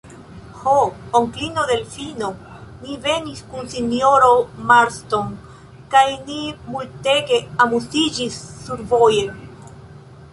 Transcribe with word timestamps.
Ho, 0.59 0.71
onklino 1.17 1.63
Delfino, 1.71 2.29
ni 2.85 2.95
venis 3.03 3.43
kun 3.51 3.69
sinjoro 3.73 4.31
Marston 4.71 5.29
kaj 5.93 6.05
ni 6.29 6.39
multege 6.77 7.39
amuziĝis 7.67 8.39
survoje! 8.67 9.27